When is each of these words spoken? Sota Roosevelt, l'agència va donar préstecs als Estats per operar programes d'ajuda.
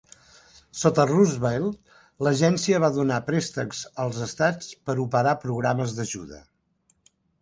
Sota 0.83 1.03
Roosevelt, 1.09 1.91
l'agència 2.27 2.79
va 2.85 2.89
donar 2.95 3.19
préstecs 3.27 3.83
als 4.05 4.23
Estats 4.29 4.73
per 4.89 4.97
operar 5.05 5.37
programes 5.45 5.95
d'ajuda. 5.99 6.41